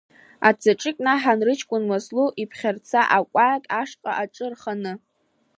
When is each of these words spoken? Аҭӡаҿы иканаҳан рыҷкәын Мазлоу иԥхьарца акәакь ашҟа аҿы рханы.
Аҭӡаҿы 0.47 0.89
иканаҳан 0.91 1.39
рыҷкәын 1.47 1.83
Мазлоу 1.89 2.29
иԥхьарца 2.43 3.01
акәакь 3.17 3.67
ашҟа 3.79 4.11
аҿы 4.23 4.45
рханы. 4.51 4.93